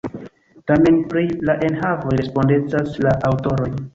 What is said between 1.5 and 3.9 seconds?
enhavoj respondecas la aŭtoroj.